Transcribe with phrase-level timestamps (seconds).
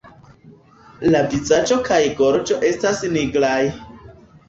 [1.09, 3.63] La vizaĝo kaj gorĝo estas nigraj.